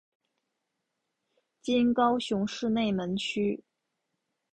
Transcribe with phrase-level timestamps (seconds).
[1.61, 3.63] 今高雄市内门区。